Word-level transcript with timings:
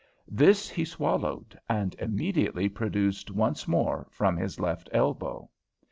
This 0.31 0.67
he 0.67 0.83
swallowed 0.83 1.59
and 1.69 1.93
immediately 1.99 2.67
produced 2.67 3.29
once 3.29 3.67
more 3.67 4.07
from 4.09 4.35
his 4.35 4.59
left 4.59 4.89
elbow. 4.91 5.47